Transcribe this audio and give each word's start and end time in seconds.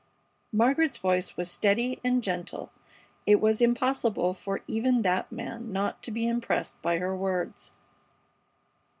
Margaret's 0.51 0.97
voice 0.97 1.37
was 1.37 1.51
steady 1.51 1.99
and 2.03 2.23
gentle. 2.23 2.71
It 3.27 3.39
was 3.39 3.61
impossible 3.61 4.33
for 4.33 4.61
even 4.65 5.03
that 5.03 5.31
man 5.31 5.71
not 5.71 6.01
to 6.01 6.09
be 6.09 6.27
impressed 6.27 6.81
by 6.81 6.97
her 6.97 7.15
words. 7.15 7.73